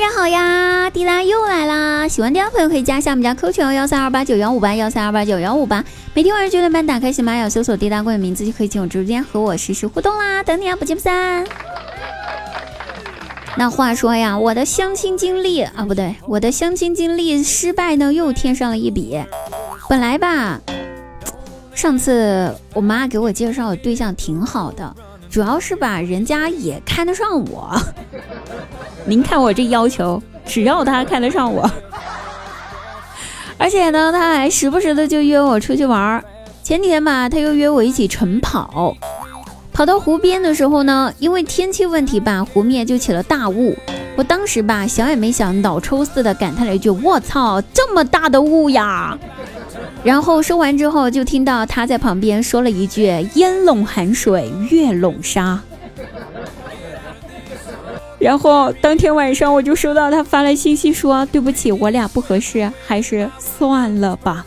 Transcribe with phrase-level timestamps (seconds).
[0.00, 2.06] 大家好呀，滴答又来啦！
[2.06, 5.84] 喜欢滴答朋友可以加一下我们家 Q 群幺三二八九幺五八幺三二八九幺五八，
[6.14, 11.44] 每天晚上九点半打开喜马拉雅搜索滴答关注名字就可以进我直播间和我实时互动啦，等你啊，不见不散。
[13.56, 19.20] 那话说呀，我的相亲经历啊，不对，我的相亲经历失败呢，又添上了一笔。
[19.88, 20.60] 本来吧，
[21.74, 24.94] 上次我妈给我介绍的对象挺好的。
[25.28, 27.76] 主要是吧，人家也看得上我。
[29.08, 31.68] 您看我这要求，只要他看得上我，
[33.56, 36.22] 而且呢，他还时不时的就约我出去玩儿。
[36.62, 38.94] 前几天吧，他又约我一起晨跑，
[39.72, 43.74] 跑到湖边的时候呢，因为天气问题吧，湖面就起了大雾。
[44.14, 49.16] 我当时吧，想也没想，脑抽似的感叹了一句：“我操，这么大的雾呀！”
[50.04, 53.06] 然后说完之后，就听到他在旁边说了一句
[53.36, 55.58] ：“烟笼寒水，月笼沙。”
[58.18, 64.44] 然后当天晚上我就收到他发来信息说：“对不起，我俩不合适，还是算了吧。”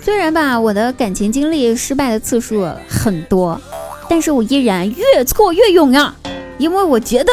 [0.00, 3.60] 虽然吧，我的感情经历失败的次数很多，
[4.08, 6.14] 但是我依然越挫越勇啊，
[6.58, 7.32] 因为我觉得。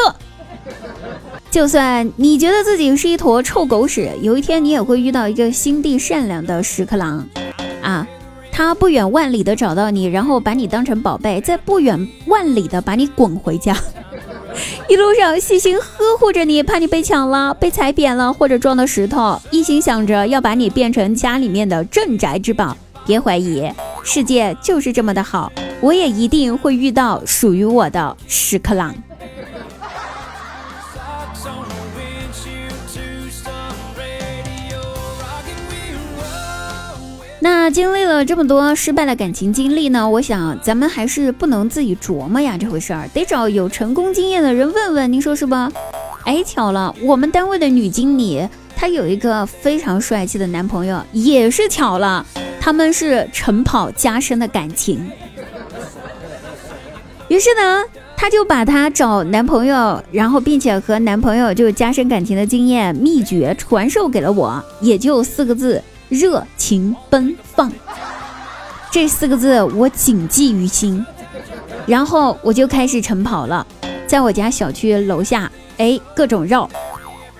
[1.50, 7.28] 就算你觉得自己是一坨臭狗屎，有一天你也会遇到一个心地善良的屎壳郎，
[7.82, 8.08] 啊，
[8.52, 13.74] 他不远万里的找到你，然后把你当成宝贝，再不远万里的把你滚回家，
[14.88, 22.76] 一路上细心呵护着你，怕你被抢了、被踩扁了或者撞到石头，一心想着要把你变成家里面的镇宅之宝。
[23.04, 23.68] 别怀疑，
[24.04, 25.50] 世界就是这么的好，
[25.80, 28.94] 我也一定会遇到属于我的屎壳郎。
[37.44, 40.08] 那经历了这么多失败的感情经历呢？
[40.08, 45.56] 我想咱们还是不能自己琢磨呀，这回事儿得找有成功经验的人问问，您说是不？
[46.24, 52.24] 哎，巧了，我们单位的女经理她有一个非常帅气的男朋友，也是巧了，
[52.60, 55.04] 他们是晨跑加深的感情。
[57.26, 57.82] 于是呢，
[58.16, 65.82] 她就把她找男朋友，然后并且和男朋友就加深感情的经验秘诀传授给了我，也就四个字。
[66.12, 67.72] 热情奔放
[68.90, 71.02] 这四个字我谨记于心，
[71.86, 73.66] 然后我就开始晨跑了，
[74.06, 76.68] 在我家小区楼下，哎，各种绕。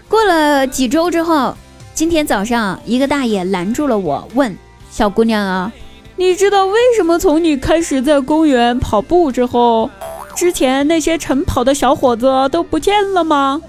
[0.09, 1.55] 过了几周之后，
[1.93, 4.56] 今天早上一个大爷拦住了我，问
[4.91, 5.71] 小姑娘啊，
[6.16, 9.91] 你知道为什么从你开始在公园跑步之后，
[10.34, 13.60] 之前那些晨跑的小伙子都不见了吗？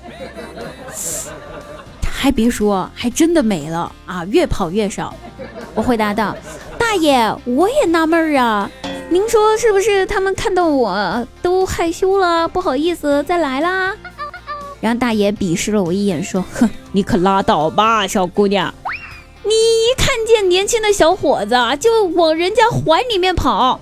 [2.24, 4.24] 还别说，还真的没了啊！
[4.30, 5.14] 越跑越少。
[5.76, 6.34] 我回答道
[6.80, 8.72] ：“大爷，我也纳闷儿啊，
[9.10, 13.94] 您说是不是他们看到我都害羞了，不好意思再来啦？”
[14.80, 18.74] 然后大爷鄙视了我一眼，说：“哼，你可拉倒吧，小姑娘，
[19.44, 23.82] 你一看见年轻的小伙子就往人家怀里面跑，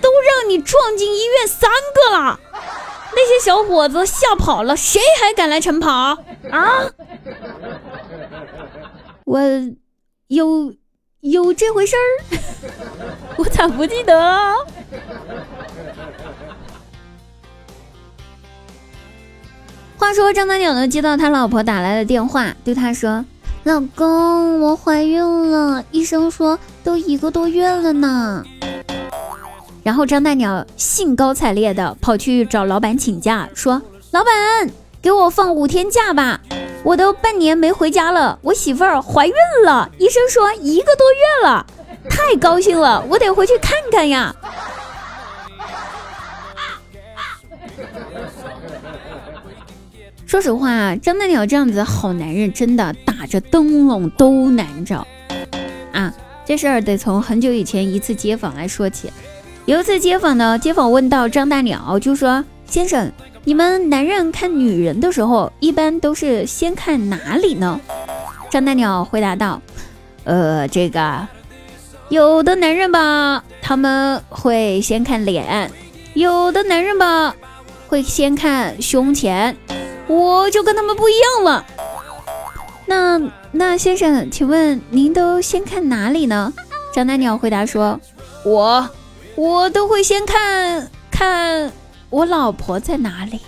[0.00, 2.38] 都让你撞进医院三个了。”
[3.14, 6.86] 那些小伙子吓跑了，谁还敢来晨跑啊？
[9.32, 9.40] 我
[10.26, 10.74] 有
[11.20, 12.36] 有这回事儿，
[13.38, 14.54] 我咋不记得？
[19.96, 23.24] 话说张大鸟呢，接到他老婆打来的电话，对他说
[23.64, 28.44] ：“老公，我怀孕了，医生说都一个多月了呢。”
[29.82, 33.80] 然后张大鸟兴高采烈的跑去找老板请假，说
[34.12, 34.68] ：“老板，
[35.00, 36.38] 给我放五天假吧，
[36.84, 39.34] 我都半年没回家了，我媳妇儿怀孕
[39.64, 41.66] 了，医生说一个多月了，
[42.10, 44.34] 太高兴了，我得回去看看呀。
[50.26, 55.06] ”说实话，张大鸟这样子好男人真的打着灯笼都难找
[55.92, 56.12] 啊！
[56.44, 59.12] 这事儿得从很久以前一次街访来说起。
[59.66, 63.12] 有一次街访呢，街访问到张大鸟，就说：“先生，
[63.44, 67.78] 你们男人看女人的时候，一般都是先看哪里呢？”
[68.48, 69.60] 张大鸟回答道
[70.24, 71.28] ：“呃，这个
[72.08, 75.68] 有的男人吧，他们会先看脸；
[76.14, 77.36] 有的男人吧，
[77.88, 79.54] 会先看胸前。
[80.06, 81.66] 我就跟他们不一样了。
[82.86, 83.20] 那
[83.50, 86.50] 那先生，请问您都先看哪里呢？”
[86.94, 88.00] 张大鸟回答说
[88.46, 88.88] ：“我。”
[89.36, 91.70] 我都会先看看
[92.12, 93.40] 我老婆在哪里，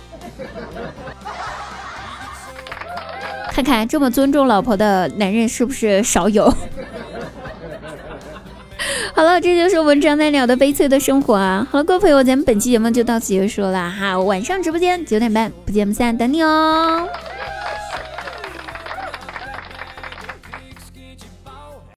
[3.51, 6.51] 看看这么尊重老婆的男人是不是少有。
[9.13, 11.65] 好了，这就是我们张三鸟的悲催的生活啊！
[11.71, 17.07] 好了，各位朋友，咱们本期节目就到此结束了哈，晚上直播间九点半不见不散，等你哦。